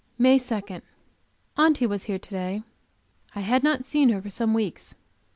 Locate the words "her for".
4.09-4.31